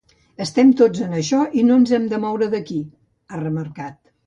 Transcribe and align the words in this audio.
Estem 0.45 0.71
tots 0.79 1.03
en 1.07 1.13
això 1.17 1.43
i 1.63 1.67
no 1.69 1.77
ens 1.83 2.17
mourem 2.25 2.57
d’aquí, 2.57 2.81
ha 3.37 3.45
remarcat. 3.45 4.03